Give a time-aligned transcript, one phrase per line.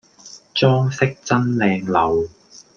[0.55, 2.27] 裝飾真靚溜